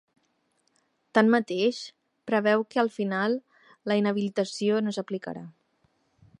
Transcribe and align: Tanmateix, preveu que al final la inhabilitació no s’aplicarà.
Tanmateix, 1.17 1.81
preveu 2.31 2.65
que 2.71 2.81
al 2.85 2.91
final 2.97 3.37
la 3.91 4.01
inhabilitació 4.03 4.83
no 4.87 4.99
s’aplicarà. 4.99 5.49